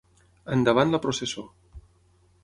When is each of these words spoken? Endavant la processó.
Endavant 0.55 0.95
la 0.95 1.01
processó. 1.03 1.43